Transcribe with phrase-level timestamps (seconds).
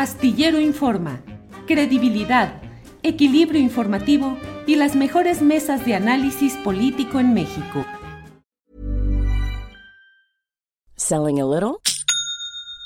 [0.00, 1.20] Astillero Informa,
[1.66, 2.62] credibilidad,
[3.02, 7.84] equilibrio informativo y las mejores mesas de análisis político en México.
[10.96, 11.82] Selling a little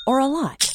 [0.05, 0.74] or a lot?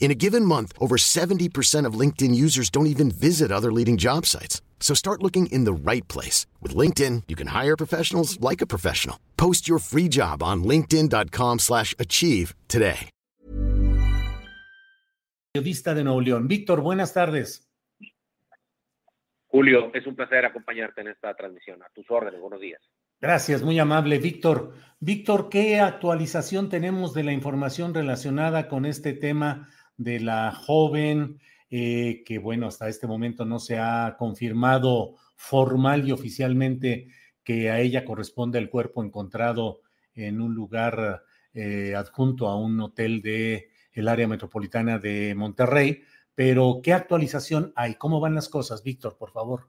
[0.00, 4.26] In a given month, over 70% of LinkedIn users don't even visit other leading job
[4.26, 4.60] sites.
[4.80, 6.46] So start looking in the right place.
[6.60, 9.16] With LinkedIn, you can hire professionals like a professional.
[9.38, 13.08] Post your free job on linkedin.com slash achieve today.
[15.54, 16.48] Periodista de Nuevo León.
[16.48, 17.64] Víctor, buenas tardes.
[19.46, 21.80] Julio, es un placer acompañarte en esta transmisión.
[21.80, 22.82] A tus órdenes, buenos días.
[23.20, 24.72] Gracias, muy amable, Víctor.
[24.98, 31.38] Víctor, ¿qué actualización tenemos de la información relacionada con este tema de la joven,
[31.70, 37.08] eh, que bueno, hasta este momento no se ha confirmado formal y oficialmente
[37.42, 39.82] que a ella corresponde el cuerpo encontrado
[40.14, 46.02] en un lugar eh, adjunto a un hotel de el área metropolitana de Monterrey.
[46.34, 47.94] Pero, ¿qué actualización hay?
[47.94, 49.68] ¿Cómo van las cosas, Víctor, por favor?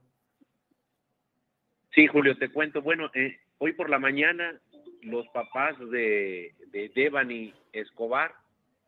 [1.94, 2.82] Sí, Julio, te cuento.
[2.82, 4.60] Bueno, eh, hoy por la mañana
[5.02, 8.34] los papás de, de Devani Escobar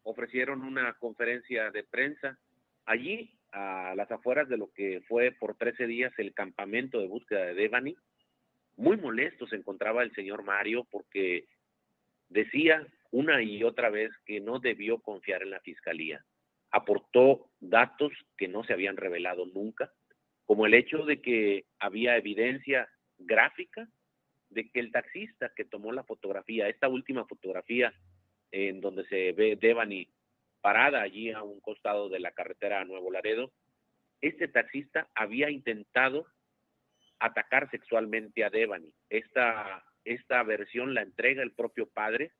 [0.09, 2.39] ofrecieron una conferencia de prensa
[2.87, 7.45] allí a las afueras de lo que fue por 13 días el campamento de búsqueda
[7.45, 7.95] de Devani.
[8.77, 11.45] Muy molesto se encontraba el señor Mario porque
[12.31, 16.25] decía una y otra vez que no debió confiar en la fiscalía.
[16.71, 19.93] Aportó datos que no se habían revelado nunca,
[20.47, 22.89] como el hecho de que había evidencia
[23.19, 23.87] gráfica
[24.49, 27.93] de que el taxista que tomó la fotografía, esta última fotografía
[28.50, 30.09] en donde se ve Devani
[30.60, 33.53] parada allí a un costado de la carretera a Nuevo Laredo,
[34.20, 36.26] este taxista había intentado
[37.20, 38.92] atacar sexualmente a Devani.
[39.09, 42.32] Esta, esta versión la entrega el propio padre,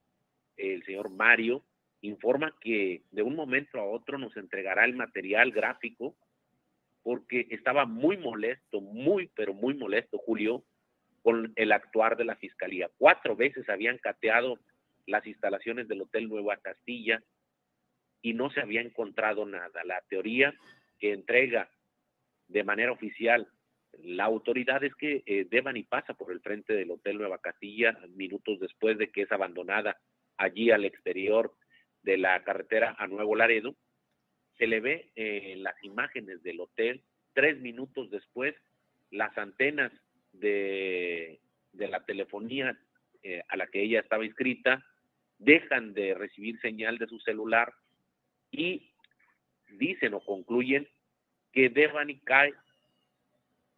[0.57, 1.65] el señor Mario,
[2.01, 6.17] informa que de un momento a otro nos entregará el material gráfico
[7.03, 10.65] porque estaba muy molesto, muy, pero muy molesto, Julio,
[11.23, 12.91] con el actuar de la fiscalía.
[12.99, 14.59] Cuatro veces habían cateado
[15.09, 17.23] las instalaciones del Hotel Nueva Castilla
[18.23, 19.85] y no se había encontrado nada.
[19.85, 20.55] La teoría
[20.99, 21.71] que entrega
[22.49, 23.49] de manera oficial
[24.03, 28.61] la autoridad es que eh, Devani pasa por el frente del Hotel Nueva Castilla minutos
[28.61, 29.99] después de que es abandonada
[30.37, 31.55] allí al exterior
[32.03, 33.75] de la carretera a Nuevo Laredo.
[34.57, 37.03] Se le ve eh, en las imágenes del hotel,
[37.33, 38.55] tres minutos después,
[39.11, 39.93] las antenas
[40.33, 41.41] de,
[41.73, 42.79] de la telefonía
[43.23, 44.85] eh, a la que ella estaba inscrita
[45.39, 47.73] dejan de recibir señal de su celular
[48.51, 48.91] y
[49.71, 50.89] dicen o concluyen
[51.53, 52.55] que Devani cae,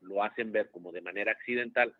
[0.01, 1.95] lo hacen ver como de manera accidental,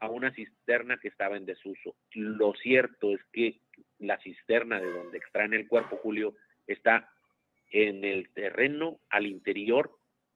[0.00, 1.96] a una cisterna que estaba en desuso.
[2.12, 3.60] Lo cierto es que
[3.98, 6.34] la cisterna de donde extraen el cuerpo, Julio,
[6.66, 7.10] está
[7.70, 9.90] en el terreno al interior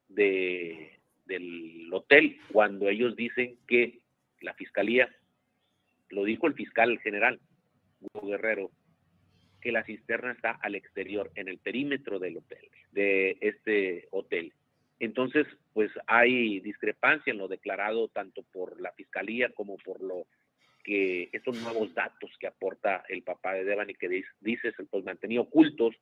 [0.08, 4.00] de, del hotel, cuando ellos dicen que
[4.40, 5.14] la fiscalía,
[6.08, 7.40] lo dijo el fiscal general,
[8.22, 8.70] Guerrero,
[9.60, 14.52] que la cisterna está al exterior, en el perímetro del hotel, de este hotel.
[14.98, 20.26] Entonces, pues hay discrepancia en lo declarado tanto por la fiscalía como por lo
[20.84, 25.94] que estos nuevos datos que aporta el papá de Devani que dices, pues mantenía ocultos,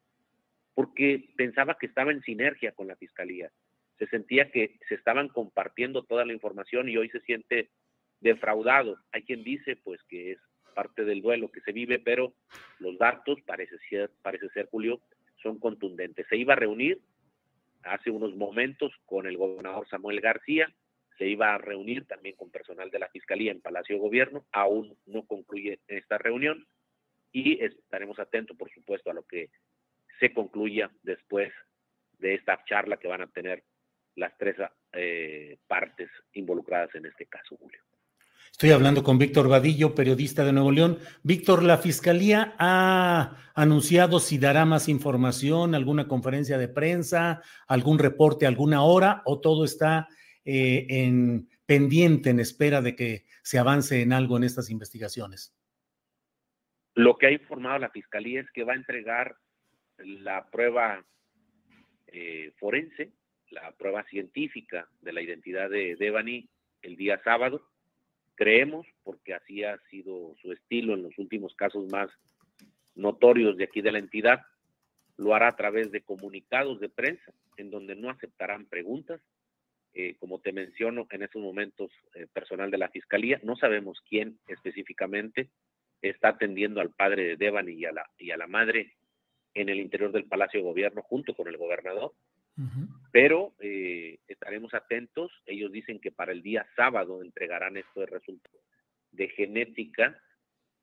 [0.75, 3.51] porque pensaba que estaba en sinergia con la fiscalía.
[3.99, 7.71] Se sentía que se estaban compartiendo toda la información y hoy se siente
[8.21, 8.99] defraudado.
[9.11, 10.39] Hay quien dice, pues, que es
[10.79, 12.35] parte del duelo que se vive, pero
[12.79, 15.01] los datos, parece ser, parece ser Julio,
[15.43, 16.25] son contundentes.
[16.29, 17.01] Se iba a reunir
[17.83, 20.73] hace unos momentos con el gobernador Samuel García,
[21.17, 24.97] se iba a reunir también con personal de la Fiscalía en Palacio de Gobierno, aún
[25.07, 26.65] no concluye esta reunión
[27.33, 29.51] y estaremos atentos, por supuesto, a lo que
[30.21, 31.53] se concluya después
[32.21, 33.65] de esta charla que van a tener
[34.15, 34.55] las tres
[34.93, 37.83] eh, partes involucradas en este caso, Julio.
[38.61, 40.99] Estoy hablando con Víctor Vadillo, periodista de Nuevo León.
[41.23, 48.47] Víctor, ¿la Fiscalía ha anunciado si dará más información, alguna conferencia de prensa, algún reporte,
[48.47, 50.09] alguna hora, o todo está
[50.45, 55.57] eh, en pendiente, en espera de que se avance en algo en estas investigaciones?
[56.97, 59.37] Lo que ha informado la Fiscalía es que va a entregar
[59.99, 61.07] la prueba
[62.09, 63.13] eh, forense,
[63.51, 66.51] la prueba científica de la identidad de Devani
[66.83, 67.63] el día sábado
[68.39, 72.09] creemos, porque así ha sido su estilo en los últimos casos más
[72.95, 74.43] notorios de aquí de la entidad,
[75.17, 79.21] lo hará a través de comunicados de prensa, en donde no aceptarán preguntas.
[79.93, 84.39] Eh, como te menciono, en estos momentos, eh, personal de la Fiscalía, no sabemos quién
[84.47, 85.51] específicamente
[86.01, 88.95] está atendiendo al padre de Devan y a la, y a la madre
[89.55, 92.13] en el interior del Palacio de Gobierno junto con el gobernador.
[93.13, 95.31] Pero eh, estaremos atentos.
[95.47, 98.59] Ellos dicen que para el día sábado entregarán esto de resultado
[99.13, 100.21] de genética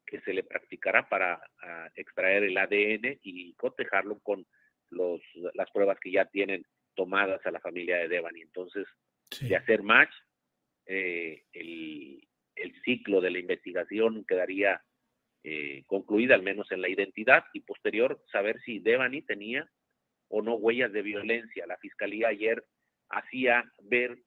[0.05, 4.45] que se le practicará para ah, extraer el ADN y cotejarlo con
[4.89, 5.21] los,
[5.53, 8.41] las pruebas que ya tienen tomadas a la familia de Devani.
[8.41, 8.87] Entonces,
[9.41, 10.13] de hacer match,
[10.85, 12.25] eh, el,
[12.55, 14.81] el, ciclo de la investigación quedaría
[15.43, 19.67] eh, concluida, al menos en la identidad, y posterior saber si Devani tenía
[20.29, 21.65] o no huellas de violencia.
[21.67, 22.63] La fiscalía ayer
[23.09, 24.17] hacía ver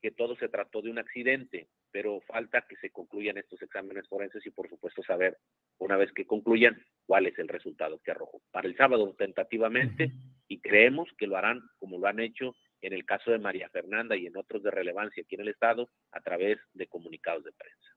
[0.00, 4.44] que todo se trató de un accidente, pero falta que se concluyan estos exámenes forenses
[4.44, 5.38] y por supuesto saber,
[5.78, 6.76] una vez que concluyan,
[7.06, 8.42] cuál es el resultado que arrojó.
[8.50, 10.12] Para el sábado tentativamente
[10.48, 14.16] y creemos que lo harán como lo han hecho en el caso de María Fernanda
[14.16, 17.93] y en otros de relevancia aquí en el Estado a través de comunicados de prensa.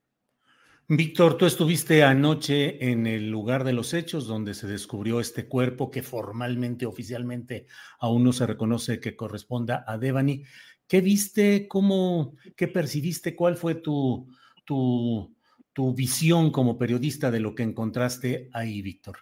[0.89, 5.91] Víctor, tú estuviste anoche en el lugar de los hechos donde se descubrió este cuerpo
[5.91, 7.67] que formalmente, oficialmente,
[7.99, 10.45] aún no se reconoce que corresponda a Devani.
[10.87, 11.67] ¿Qué viste?
[11.67, 12.37] ¿Cómo?
[12.55, 13.35] ¿Qué percibiste?
[13.35, 15.35] ¿Cuál fue tu, tu,
[15.73, 19.17] tu visión como periodista de lo que encontraste ahí, Víctor?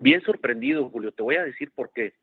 [0.00, 1.12] Bien sorprendido, Julio.
[1.12, 2.14] Te voy a decir por qué.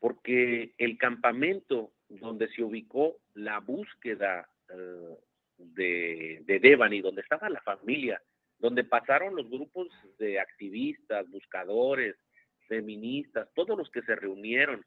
[0.00, 5.16] Porque el campamento donde se ubicó la búsqueda eh,
[5.58, 8.20] de, de Devani, donde estaba la familia,
[8.58, 9.88] donde pasaron los grupos
[10.18, 12.16] de activistas, buscadores,
[12.68, 14.84] feministas, todos los que se reunieron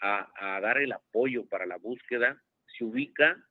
[0.00, 2.40] a, dar el apoyo para la búsqueda,
[2.76, 3.42] se ubica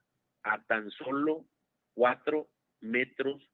[0.43, 1.45] a tan solo
[1.93, 2.47] cuatro
[2.81, 3.49] metros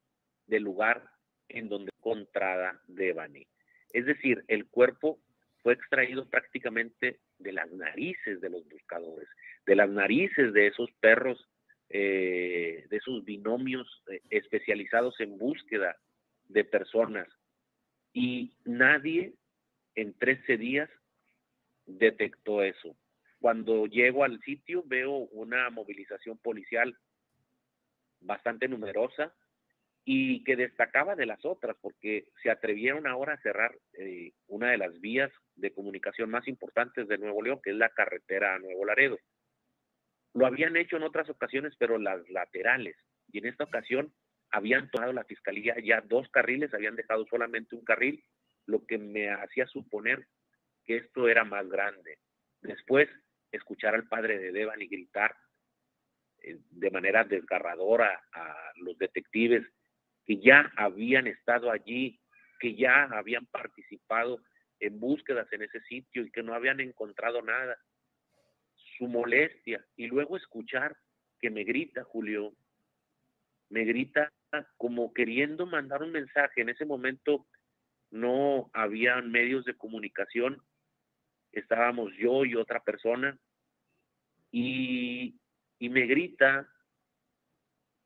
[0.48, 1.10] del lugar
[1.50, 3.48] en donde encontrada Devani.
[3.94, 5.20] Es decir, el cuerpo
[5.62, 9.28] fue extraído prácticamente de las narices de los buscadores,
[9.66, 11.48] de las narices de esos perros
[11.94, 15.98] eh, de sus binomios eh, especializados en búsqueda
[16.48, 17.28] de personas.
[18.14, 19.34] Y nadie
[19.96, 20.90] en 13 días
[21.86, 22.96] detectó eso.
[23.40, 26.96] Cuando llego al sitio veo una movilización policial
[28.22, 29.34] bastante numerosa
[30.04, 34.78] y que destacaba de las otras porque se atrevieron ahora a cerrar eh, una de
[34.78, 38.86] las vías de comunicación más importantes de Nuevo León, que es la carretera a Nuevo
[38.86, 39.18] Laredo.
[40.34, 42.96] Lo habían hecho en otras ocasiones, pero las laterales.
[43.32, 44.14] Y en esta ocasión
[44.52, 48.24] habían tomado la fiscalía ya dos carriles, habían dejado solamente un carril,
[48.66, 50.28] lo que me hacía suponer
[50.86, 52.20] que esto era más grande.
[52.62, 53.10] Después,
[53.52, 55.36] escuchar al padre de Devan y gritar
[56.44, 59.66] eh, de manera desgarradora a los detectives
[60.26, 62.20] que ya habían estado allí,
[62.60, 64.42] que ya habían participado
[64.80, 67.78] en búsquedas en ese sitio y que no habían encontrado nada
[69.02, 70.96] su molestia y luego escuchar
[71.40, 72.54] que me grita, Julio,
[73.70, 74.32] me grita
[74.78, 76.62] como queriendo mandar un mensaje.
[76.62, 77.48] En ese momento
[78.12, 80.62] no había medios de comunicación,
[81.52, 83.40] estábamos yo y otra persona,
[84.52, 85.34] y,
[85.80, 86.72] y me grita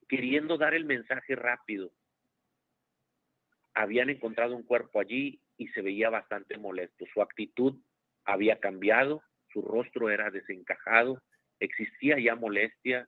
[0.08, 1.92] queriendo dar el mensaje rápido.
[3.74, 7.06] Habían encontrado un cuerpo allí y se veía bastante molesto.
[7.14, 7.76] Su actitud
[8.24, 9.22] había cambiado,
[9.56, 11.24] su rostro era desencajado,
[11.62, 13.08] existía ya molestia,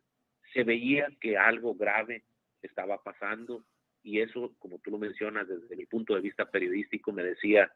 [0.53, 2.23] se veía que algo grave
[2.61, 3.65] estaba pasando
[4.01, 7.69] y eso, como tú lo mencionas desde mi punto de vista periodístico, me decía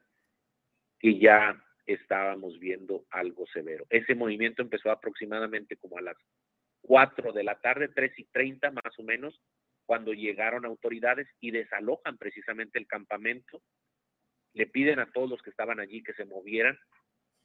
[1.00, 3.86] que ya estábamos viendo algo severo.
[3.90, 6.16] Ese movimiento empezó aproximadamente como a las
[6.84, 9.42] 4 de la tarde, 3 y 30 más o menos,
[9.86, 13.62] cuando llegaron autoridades y desalojan precisamente el campamento,
[14.54, 16.80] le piden a todos los que estaban allí que se movieran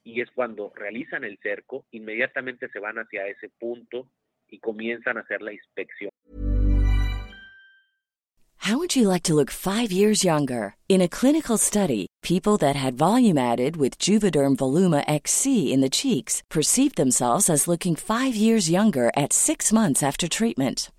[0.06, 4.08] y es cuando realizan el cerco, inmediatamente se van hacia ese punto
[4.48, 6.10] y comienzan a hacer la inspección.
[8.58, 10.76] How would you like to look five years younger?
[10.88, 15.90] In a clinical study, people that had volume added with Juvederm Voluma XC in the
[15.90, 20.90] cheeks perceived themselves as looking five years younger at six months after treatment.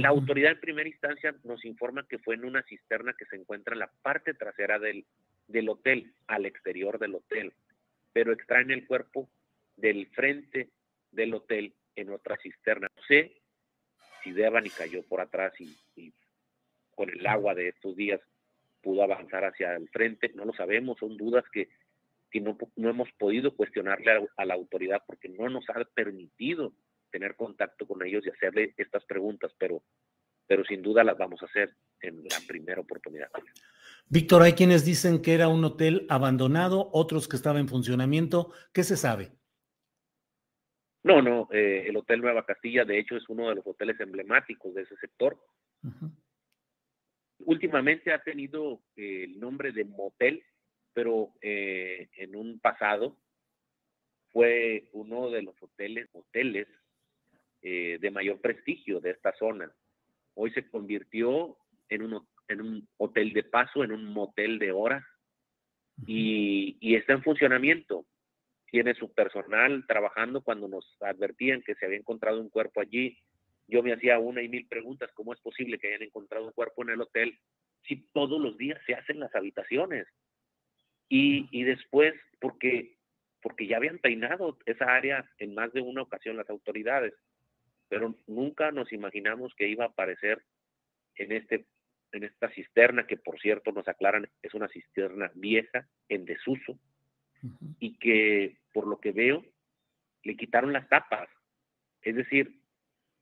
[0.00, 3.74] La autoridad en primera instancia nos informa que fue en una cisterna que se encuentra
[3.74, 5.06] en la parte trasera del,
[5.46, 7.52] del hotel, al exterior del hotel,
[8.12, 9.28] pero extraen el cuerpo
[9.76, 10.70] del frente
[11.12, 12.88] del hotel en otra cisterna.
[12.96, 13.36] No sé
[14.24, 16.12] si Devani cayó por atrás y, y,
[16.96, 18.20] con el agua de estos días
[18.82, 21.68] pudo avanzar hacia el frente, no lo sabemos, son dudas que,
[22.32, 26.72] que no, no, hemos podido cuestionarle a, a, la autoridad porque no nos ha permitido
[27.14, 29.84] tener contacto con ellos y hacerle estas preguntas, pero,
[30.48, 33.30] pero sin duda las vamos a hacer en la primera oportunidad.
[34.08, 38.52] Víctor, hay quienes dicen que era un hotel abandonado, otros que estaba en funcionamiento.
[38.72, 39.30] ¿Qué se sabe?
[41.04, 44.74] No, no, eh, el Hotel Nueva Castilla, de hecho, es uno de los hoteles emblemáticos
[44.74, 45.38] de ese sector.
[45.84, 46.10] Uh -huh.
[47.46, 50.42] Últimamente ha tenido eh, el nombre de motel,
[50.92, 53.16] pero eh, en un pasado
[54.32, 56.66] fue uno de los hoteles, hoteles
[57.64, 59.72] eh, de mayor prestigio de esta zona.
[60.34, 61.56] Hoy se convirtió
[61.88, 65.04] en un, en un hotel de paso, en un motel de horas,
[66.06, 68.06] y, y está en funcionamiento
[68.74, 73.16] tiene su personal trabajando cuando nos advertían que se había encontrado un cuerpo allí.
[73.68, 76.82] Yo me hacía una y mil preguntas, ¿cómo es posible que hayan encontrado un cuerpo
[76.82, 77.38] en el hotel
[77.86, 80.08] si todos los días se hacen las habitaciones?
[81.08, 82.96] Y, y después, porque,
[83.40, 87.14] porque ya habían peinado esa área en más de una ocasión las autoridades,
[87.94, 90.42] pero nunca nos imaginamos que iba a aparecer
[91.14, 91.64] en, este,
[92.10, 96.76] en esta cisterna, que por cierto nos aclaran es una cisterna vieja, en desuso,
[97.78, 99.44] y que por lo que veo
[100.24, 101.28] le quitaron las tapas.
[102.02, 102.58] Es decir,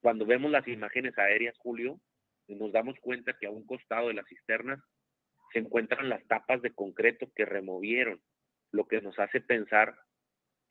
[0.00, 2.00] cuando vemos las imágenes aéreas, Julio,
[2.48, 4.80] nos damos cuenta que a un costado de las cisternas
[5.52, 8.22] se encuentran las tapas de concreto que removieron,
[8.70, 9.98] lo que nos hace pensar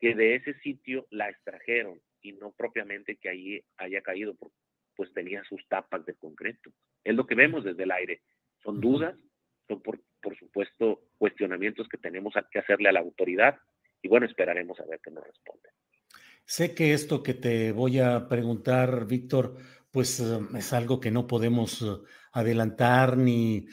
[0.00, 4.36] que de ese sitio la extrajeron y no propiamente que allí haya caído,
[4.96, 6.70] pues tenía sus tapas de concreto.
[7.04, 8.22] Es lo que vemos desde el aire.
[8.62, 9.16] Son dudas,
[9.68, 13.58] son por, por supuesto cuestionamientos que tenemos que hacerle a la autoridad
[14.02, 15.68] y bueno, esperaremos a ver qué nos responde.
[16.44, 19.56] Sé que esto que te voy a preguntar, Víctor,
[19.90, 21.84] pues es algo que no podemos
[22.32, 23.66] adelantar ni,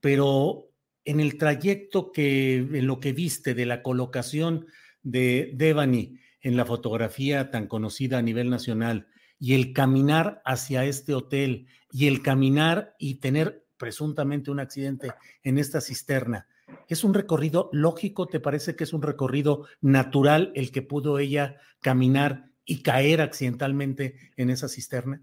[0.00, 0.70] pero
[1.04, 4.66] en el trayecto que, en lo que viste de la colocación
[5.02, 9.06] de Devani en la fotografía tan conocida a nivel nacional
[9.38, 15.12] y el caminar hacia este hotel y el caminar y tener presuntamente un accidente
[15.44, 16.48] en esta cisterna,
[16.88, 18.26] ¿Es un recorrido lógico?
[18.26, 24.14] ¿Te parece que es un recorrido natural el que pudo ella caminar y caer accidentalmente
[24.36, 25.22] en esa cisterna?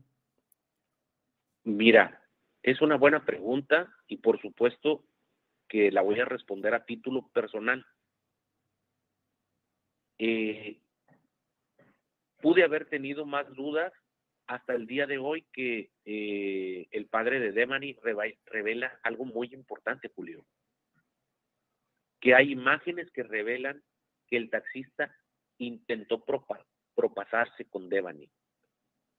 [1.64, 2.24] Mira,
[2.62, 5.06] es una buena pregunta y por supuesto
[5.68, 7.86] que la voy a responder a título personal.
[10.18, 10.80] Eh,
[12.46, 13.92] pude haber tenido más dudas
[14.46, 17.98] hasta el día de hoy que eh, el padre de Demani
[18.46, 20.46] revela algo muy importante, Julio
[22.26, 23.84] que hay imágenes que revelan
[24.28, 25.16] que el taxista
[25.60, 28.28] intentó propa propasarse con Devani.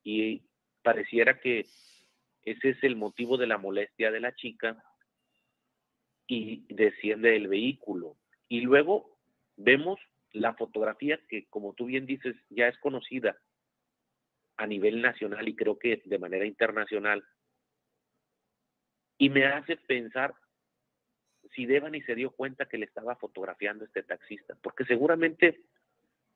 [0.03, 0.43] Y
[0.83, 1.61] pareciera que
[2.43, 4.83] ese es el motivo de la molestia de la chica
[6.27, 8.17] y desciende del vehículo.
[8.49, 9.17] Y luego
[9.57, 10.01] vemos
[10.37, 13.37] la fotografía que, como tú bien dices, ya es conocida
[14.57, 17.25] a nivel nacional y creo que de manera internacional,
[19.19, 20.35] y me hace pensar
[21.55, 25.63] si Devani se dio cuenta que le estaba fotografiando este taxista, porque seguramente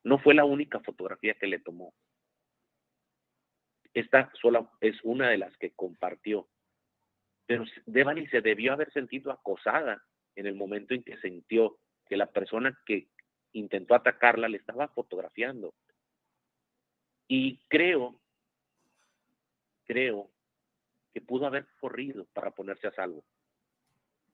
[0.03, 1.93] no fue la única fotografía que le tomó.
[3.93, 6.49] Esta sola es una de las que compartió.
[7.47, 10.03] Pero Devani se debió haber sentido acosada
[10.37, 13.09] en el momento en que sintió que la persona que
[13.53, 15.75] intentó atacarla le estaba fotografiando.
[17.29, 18.21] Y creo,
[19.85, 20.31] creo
[21.13, 23.25] que pudo haber corrido para ponerse a salvo,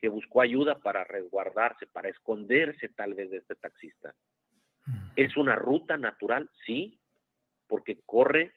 [0.01, 4.15] que buscó ayuda para resguardarse, para esconderse tal vez de este taxista.
[5.17, 6.99] Es una ruta natural, sí,
[7.67, 8.53] porque corre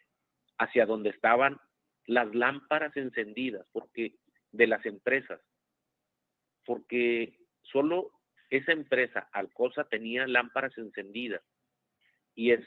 [0.58, 1.60] hacia donde estaban
[2.06, 4.16] las lámparas encendidas, porque
[4.52, 5.40] de las empresas,
[6.66, 8.12] porque solo
[8.50, 11.42] esa empresa, Alcosa, tenía lámparas encendidas
[12.36, 12.66] y es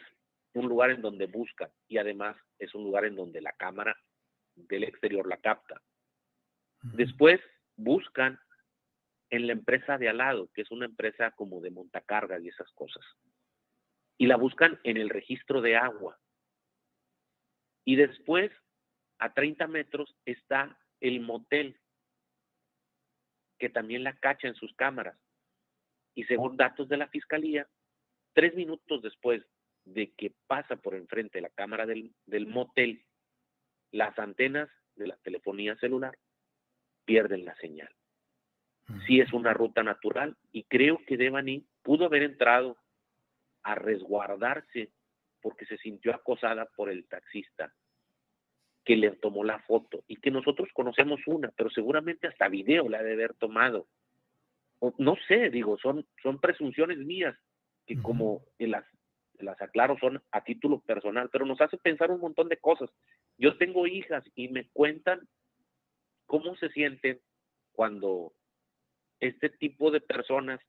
[0.55, 3.97] un lugar en donde buscan y además es un lugar en donde la cámara
[4.55, 5.81] del exterior la capta.
[6.83, 7.41] Después
[7.77, 8.39] buscan
[9.31, 12.71] en la empresa de al lado, que es una empresa como de montacargas y esas
[12.73, 13.05] cosas.
[14.19, 16.19] Y la buscan en el registro de agua.
[17.85, 18.53] Y después,
[19.19, 21.81] a 30 metros, está el motel,
[23.59, 25.19] que también la cacha en sus cámaras.
[26.15, 27.67] Y según datos de la fiscalía,
[28.33, 29.43] tres minutos después
[29.85, 33.05] de que pasa por enfrente la cámara del, del motel,
[33.91, 36.17] las antenas de la telefonía celular
[37.05, 37.91] pierden la señal.
[39.07, 42.77] Sí es una ruta natural y creo que Devani pudo haber entrado
[43.63, 44.91] a resguardarse
[45.41, 47.73] porque se sintió acosada por el taxista
[48.85, 53.03] que le tomó la foto y que nosotros conocemos una, pero seguramente hasta video la
[53.03, 53.87] de haber tomado.
[54.99, 57.37] No sé, digo, son, son presunciones mías
[57.87, 58.85] que como las,
[59.39, 62.91] las aclaro son a título personal, pero nos hace pensar un montón de cosas.
[63.39, 65.29] Yo tengo hijas y me cuentan
[66.27, 67.21] cómo se sienten
[67.73, 68.33] cuando
[69.21, 70.61] este tipo de personas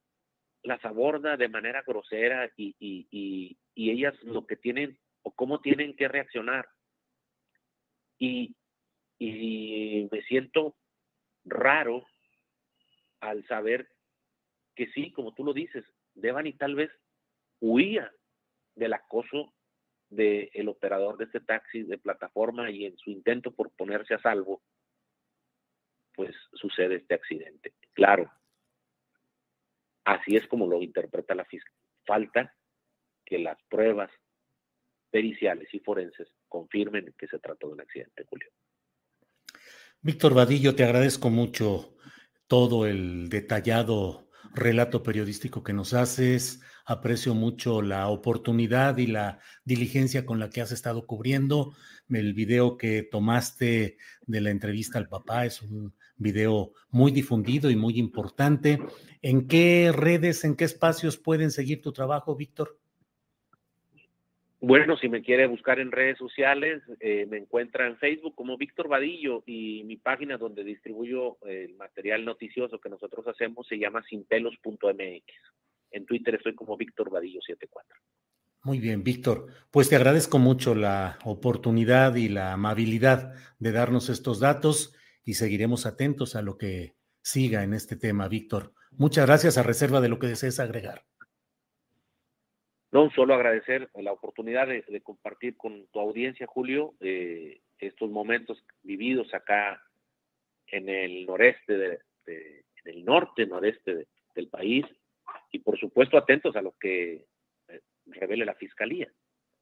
[0.63, 5.95] las aborda de manera grosera y, y, y ellas lo que tienen o cómo tienen
[5.95, 6.67] que reaccionar
[8.23, 8.56] y,
[10.12, 10.76] me siento
[11.45, 12.06] raro
[13.19, 13.89] al saber
[14.76, 16.92] que sí, como tú lo dices, Devani tal vez
[17.60, 18.12] huía
[18.76, 19.54] del acoso
[20.10, 24.62] del operador de este taxi de plataforma y en su intento por ponerse a salvo,
[26.16, 27.74] pues sucede este accidente.
[27.94, 28.32] Claro,
[30.06, 31.80] así es como lo interpreta la fiscalía.
[32.06, 32.56] Falta
[33.26, 34.12] que las pruebas
[35.10, 38.50] periciales y forenses confirmen que se trató de un accidente, Julio.
[40.02, 41.98] Víctor Vadillo, te agradezco mucho
[42.48, 46.62] todo el detallado relato periodístico que nos haces.
[46.86, 51.74] Aprecio mucho la oportunidad y la diligencia con la que has estado cubriendo.
[52.10, 57.76] El video que tomaste de la entrevista al papá es un video muy difundido y
[57.76, 58.80] muy importante.
[59.22, 62.83] ¿En qué redes, en qué espacios pueden seguir tu trabajo, Víctor?
[64.65, 68.88] Bueno, si me quiere buscar en redes sociales, eh, me encuentra en Facebook como Víctor
[68.88, 75.26] Vadillo y mi página donde distribuyo el material noticioso que nosotros hacemos se llama sinpelos.mx.
[75.91, 77.84] En Twitter estoy como Víctor Vadillo74.
[78.63, 79.47] Muy bien, Víctor.
[79.69, 84.95] Pues te agradezco mucho la oportunidad y la amabilidad de darnos estos datos
[85.26, 88.71] y seguiremos atentos a lo que siga en este tema, Víctor.
[88.91, 91.04] Muchas gracias a reserva de lo que desees agregar.
[92.93, 99.34] No, solo agradecer la oportunidad de, compartir con tu audiencia, Julio, eh, estos momentos vividos
[99.34, 99.82] acá
[100.67, 104.86] en el noreste, de, en el norte, noreste del país,
[105.51, 107.25] y por supuesto atentos a lo que
[107.67, 109.12] eh, revele la fiscalía.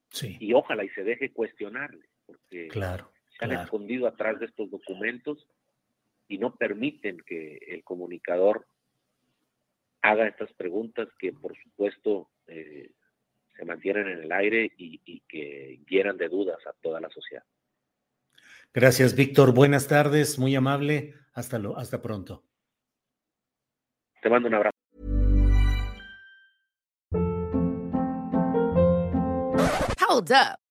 [0.09, 0.35] Sí.
[0.41, 5.47] Y ojalá y se deje cuestionarle, porque claro, se han escondido atrás de estos documentos
[6.27, 8.67] y no permiten que el comunicador
[10.01, 12.91] haga estas preguntas que por supuesto eh,
[13.55, 17.43] se mantienen en el aire y, que llenan de dudas a toda la sociedad.
[18.73, 19.53] Gracias, Víctor.
[19.53, 21.13] Buenas tardes, muy amable.
[21.33, 22.43] Hasta, lo, hasta pronto.
[24.21, 24.77] Te mando un abrazo.
[30.07, 30.70] Hold up.